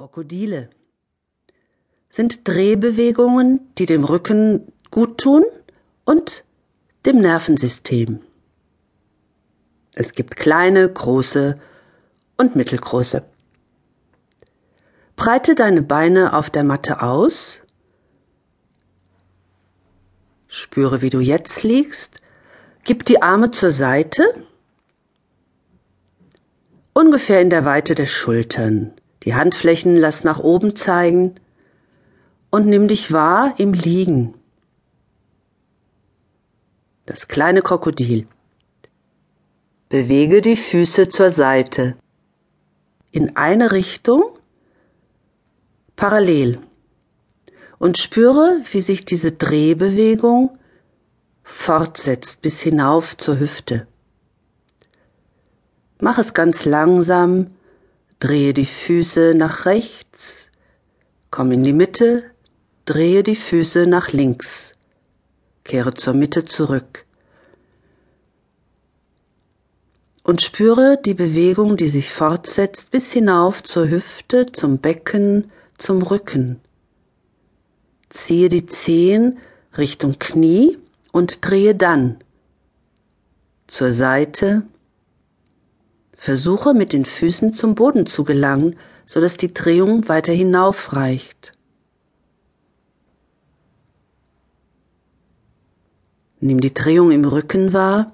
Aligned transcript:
Krokodile 0.00 0.70
sind 2.08 2.48
Drehbewegungen, 2.48 3.60
die 3.76 3.84
dem 3.84 4.04
Rücken 4.04 4.72
gut 4.90 5.18
tun 5.18 5.44
und 6.06 6.46
dem 7.04 7.20
Nervensystem. 7.20 8.22
Es 9.92 10.14
gibt 10.14 10.36
kleine, 10.36 10.88
große 10.88 11.60
und 12.38 12.56
mittelgroße. 12.56 13.26
Breite 15.16 15.54
deine 15.54 15.82
Beine 15.82 16.32
auf 16.32 16.48
der 16.48 16.64
Matte 16.64 17.02
aus. 17.02 17.60
Spüre, 20.48 21.02
wie 21.02 21.10
du 21.10 21.20
jetzt 21.20 21.62
liegst. 21.62 22.22
Gib 22.84 23.04
die 23.04 23.20
Arme 23.20 23.50
zur 23.50 23.70
Seite. 23.70 24.46
Ungefähr 26.94 27.42
in 27.42 27.50
der 27.50 27.66
Weite 27.66 27.94
der 27.94 28.06
Schultern. 28.06 28.94
Die 29.24 29.34
Handflächen 29.34 29.96
lass 29.96 30.24
nach 30.24 30.38
oben 30.38 30.76
zeigen 30.76 31.34
und 32.50 32.66
nimm 32.66 32.88
dich 32.88 33.12
wahr 33.12 33.54
im 33.58 33.72
Liegen. 33.72 34.34
Das 37.06 37.28
kleine 37.28 37.62
Krokodil. 37.62 38.26
Bewege 39.88 40.40
die 40.40 40.56
Füße 40.56 41.08
zur 41.08 41.30
Seite. 41.30 41.96
In 43.10 43.36
eine 43.36 43.72
Richtung, 43.72 44.22
parallel. 45.96 46.60
Und 47.78 47.98
spüre, 47.98 48.60
wie 48.70 48.80
sich 48.80 49.04
diese 49.04 49.32
Drehbewegung 49.32 50.56
fortsetzt 51.42 52.42
bis 52.42 52.60
hinauf 52.60 53.16
zur 53.16 53.40
Hüfte. 53.40 53.86
Mach 55.98 56.18
es 56.18 56.32
ganz 56.32 56.64
langsam, 56.64 57.48
drehe 58.20 58.52
die 58.52 58.66
Füße 58.66 59.32
nach 59.34 59.64
rechts, 59.64 60.50
komm 61.30 61.52
in 61.52 61.64
die 61.64 61.72
Mitte, 61.72 62.22
drehe 62.84 63.22
die 63.22 63.36
Füße 63.36 63.86
nach 63.86 64.12
links, 64.12 64.72
kehre 65.64 65.94
zur 65.94 66.14
Mitte 66.14 66.44
zurück. 66.44 67.06
Und 70.22 70.42
spüre 70.42 70.98
die 71.02 71.14
Bewegung, 71.14 71.78
die 71.78 71.88
sich 71.88 72.12
fortsetzt 72.12 72.90
bis 72.90 73.10
hinauf 73.10 73.62
zur 73.62 73.88
Hüfte, 73.88 74.52
zum 74.52 74.78
Becken, 74.78 75.50
zum 75.78 76.02
Rücken. 76.02 76.60
Ziehe 78.10 78.50
die 78.50 78.66
Zehen 78.66 79.38
Richtung 79.78 80.18
Knie 80.18 80.78
und 81.10 81.44
drehe 81.44 81.74
dann 81.74 82.18
zur 83.66 83.92
Seite, 83.92 84.62
Versuche 86.20 86.74
mit 86.74 86.92
den 86.92 87.06
Füßen 87.06 87.54
zum 87.54 87.74
Boden 87.74 88.04
zu 88.04 88.24
gelangen, 88.24 88.76
so 89.06 89.22
dass 89.22 89.38
die 89.38 89.54
Drehung 89.54 90.06
weiter 90.10 90.34
hinauf 90.34 90.92
reicht. 90.92 91.54
Nimm 96.38 96.60
die 96.60 96.74
Drehung 96.74 97.10
im 97.10 97.24
Rücken 97.24 97.72
wahr, 97.72 98.12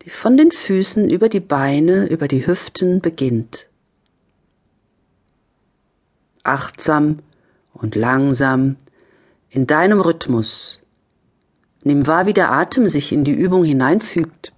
die 0.00 0.08
von 0.08 0.38
den 0.38 0.50
Füßen 0.50 1.10
über 1.10 1.28
die 1.28 1.40
Beine, 1.40 2.06
über 2.06 2.26
die 2.26 2.46
Hüften 2.46 3.02
beginnt. 3.02 3.68
Achtsam 6.42 7.18
und 7.74 7.96
langsam 7.96 8.76
in 9.50 9.66
deinem 9.66 10.00
Rhythmus. 10.00 10.80
Nimm 11.84 12.06
wahr, 12.06 12.24
wie 12.24 12.32
der 12.32 12.50
Atem 12.50 12.88
sich 12.88 13.12
in 13.12 13.24
die 13.24 13.34
Übung 13.34 13.64
hineinfügt. 13.64 14.54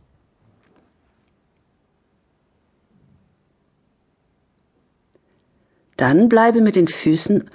Dann 6.01 6.31
bleibe 6.31 6.63
mit 6.63 6.77
den 6.77 6.89
Füßen 6.89 7.51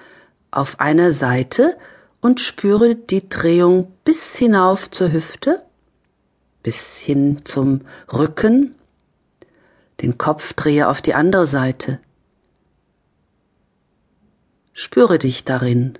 auf 0.52 0.80
einer 0.80 1.12
Seite 1.12 1.76
und 2.22 2.40
spüre 2.40 2.94
die 2.94 3.28
Drehung 3.28 3.92
bis 4.04 4.36
hinauf 4.36 4.92
zur 4.92 5.12
Hüfte, 5.12 5.64
bis 6.62 6.96
hin 6.96 7.44
zum 7.46 7.82
Rücken. 8.14 8.76
Den 10.00 10.20
Kopf 10.20 10.54
drehe 10.54 10.90
auf 10.90 11.02
die 11.02 11.16
andere 11.16 11.48
Seite. 11.48 12.00
Spüre 14.74 15.18
dich 15.18 15.44
darin, 15.44 15.98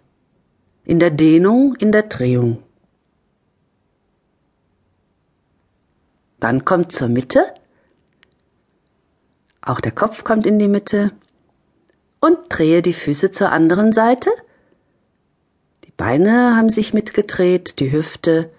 in 0.84 1.00
der 1.00 1.10
Dehnung, 1.10 1.74
in 1.80 1.92
der 1.92 2.04
Drehung. 2.04 2.62
Dann 6.40 6.64
kommt 6.64 6.92
zur 6.92 7.08
Mitte. 7.08 7.56
Auch 9.62 9.82
der 9.82 9.94
Kopf 9.94 10.24
kommt 10.24 10.46
in 10.46 10.60
die 10.60 10.68
Mitte 10.68 11.12
und 12.26 12.40
drehe 12.50 12.82
die 12.82 12.94
Füße 12.94 13.32
zur 13.32 13.52
anderen 13.52 13.92
Seite. 13.92 14.32
Die 15.84 15.92
Beine 15.92 16.56
haben 16.56 16.70
sich 16.70 16.92
mitgedreht, 16.92 17.80
die 17.80 17.92
Hüfte, 17.92 18.50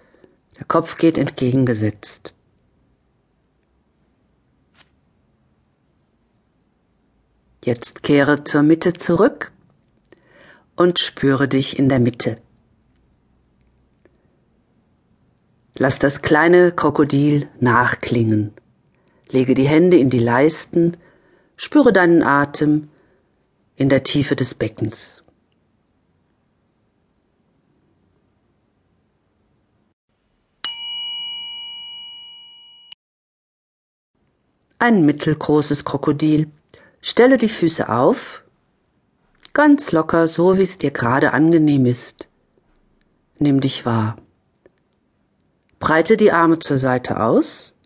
der 0.57 0.65
Kopf 0.65 0.97
geht 0.97 1.17
entgegengesetzt. 1.17 2.33
Jetzt 7.65 8.03
kehre 8.03 8.45
zur 8.45 8.63
Mitte 8.63 8.93
zurück 8.93 9.51
und 10.77 10.99
spüre 10.99 11.49
dich 11.49 11.77
in 11.77 11.89
der 11.89 11.99
Mitte. 11.99 12.37
Lass 15.75 15.99
das 15.99 16.21
kleine 16.21 16.71
Krokodil 16.71 17.49
nachklingen. 17.59 18.53
Lege 19.27 19.53
die 19.55 19.67
Hände 19.67 19.97
in 19.97 20.09
die 20.09 20.19
Leisten, 20.19 20.95
spüre 21.57 21.91
deinen 21.91 22.23
Atem, 22.23 22.87
in 23.77 23.89
der 23.89 24.03
Tiefe 24.03 24.35
des 24.35 24.55
Beckens. 24.55 25.23
Ein 34.79 35.05
mittelgroßes 35.05 35.85
Krokodil. 35.85 36.51
Stelle 37.01 37.37
die 37.37 37.49
Füße 37.49 37.87
auf, 37.89 38.43
ganz 39.53 39.91
locker, 39.91 40.27
so 40.27 40.57
wie 40.57 40.63
es 40.63 40.77
dir 40.79 40.91
gerade 40.91 41.31
angenehm 41.31 41.85
ist. 41.85 42.27
Nimm 43.37 43.61
dich 43.61 43.85
wahr. 43.85 44.17
Breite 45.79 46.17
die 46.17 46.31
Arme 46.31 46.57
zur 46.57 46.79
Seite 46.79 47.21
aus. 47.21 47.77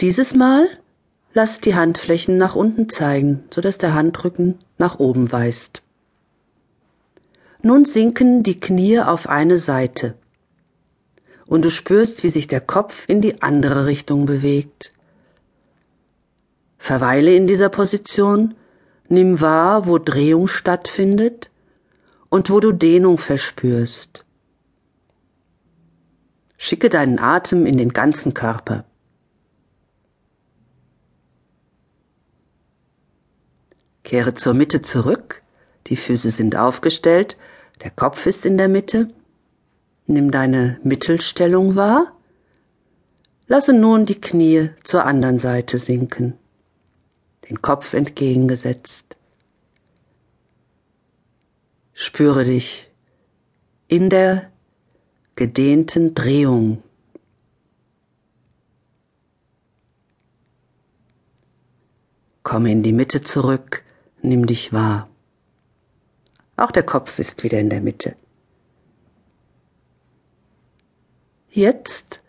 Dieses 0.00 0.34
Mal 0.34 0.81
Lass 1.34 1.60
die 1.60 1.74
Handflächen 1.74 2.36
nach 2.36 2.54
unten 2.54 2.88
zeigen, 2.88 3.44
sodass 3.52 3.78
der 3.78 3.94
Handrücken 3.94 4.58
nach 4.76 4.98
oben 4.98 5.32
weist. 5.32 5.82
Nun 7.62 7.84
sinken 7.84 8.42
die 8.42 8.60
Knie 8.60 9.00
auf 9.00 9.28
eine 9.28 9.56
Seite 9.56 10.14
und 11.46 11.64
du 11.64 11.70
spürst, 11.70 12.22
wie 12.24 12.28
sich 12.28 12.46
der 12.48 12.60
Kopf 12.60 13.04
in 13.08 13.20
die 13.20 13.42
andere 13.42 13.86
Richtung 13.86 14.26
bewegt. 14.26 14.92
Verweile 16.78 17.34
in 17.34 17.46
dieser 17.46 17.68
Position, 17.68 18.54
nimm 19.08 19.40
wahr, 19.40 19.86
wo 19.86 19.98
Drehung 19.98 20.48
stattfindet 20.48 21.50
und 22.28 22.50
wo 22.50 22.58
du 22.58 22.72
Dehnung 22.72 23.18
verspürst. 23.18 24.24
Schicke 26.56 26.88
deinen 26.88 27.18
Atem 27.18 27.66
in 27.66 27.76
den 27.76 27.90
ganzen 27.90 28.34
Körper. 28.34 28.84
Kehre 34.04 34.34
zur 34.34 34.54
Mitte 34.54 34.82
zurück, 34.82 35.42
die 35.86 35.96
Füße 35.96 36.30
sind 36.30 36.56
aufgestellt, 36.56 37.36
der 37.82 37.90
Kopf 37.90 38.26
ist 38.26 38.46
in 38.46 38.56
der 38.56 38.68
Mitte. 38.68 39.08
Nimm 40.06 40.30
deine 40.30 40.78
Mittelstellung 40.82 41.76
wahr. 41.76 42.12
Lasse 43.46 43.72
nun 43.72 44.06
die 44.06 44.20
Knie 44.20 44.70
zur 44.84 45.04
anderen 45.04 45.38
Seite 45.38 45.78
sinken, 45.78 46.34
den 47.48 47.60
Kopf 47.62 47.92
entgegengesetzt. 47.92 49.16
Spüre 51.92 52.44
dich 52.44 52.90
in 53.88 54.08
der 54.10 54.50
gedehnten 55.36 56.14
Drehung. 56.14 56.82
Komme 62.42 62.72
in 62.72 62.82
die 62.82 62.92
Mitte 62.92 63.22
zurück, 63.22 63.84
nimm 64.22 64.46
dich 64.46 64.72
wahr. 64.72 65.08
Auch 66.56 66.70
der 66.70 66.82
Kopf 66.82 67.18
ist 67.18 67.42
wieder 67.42 67.58
in 67.58 67.70
der 67.70 67.80
Mitte. 67.80 68.14
Jetzt 71.50 72.22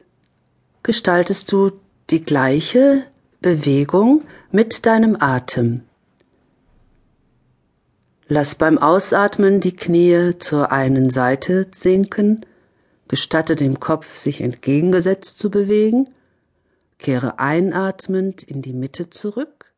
gestaltest 0.81 1.51
du 1.51 1.71
die 2.09 2.23
gleiche 2.23 3.05
Bewegung 3.41 4.23
mit 4.51 4.85
deinem 4.85 5.15
Atem. 5.19 5.83
Lass 8.27 8.55
beim 8.55 8.77
Ausatmen 8.77 9.59
die 9.59 9.75
Knie 9.75 10.37
zur 10.39 10.71
einen 10.71 11.09
Seite 11.09 11.67
sinken, 11.73 12.45
gestatte 13.07 13.55
dem 13.55 13.79
Kopf 13.79 14.17
sich 14.17 14.41
entgegengesetzt 14.41 15.39
zu 15.39 15.51
bewegen, 15.51 16.09
kehre 16.97 17.39
einatmend 17.39 18.43
in 18.43 18.61
die 18.61 18.73
Mitte 18.73 19.09
zurück 19.09 19.72